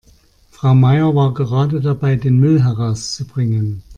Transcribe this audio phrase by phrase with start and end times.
[0.49, 3.83] Frau Meier war gerade dabei, den Müll herauszubringen.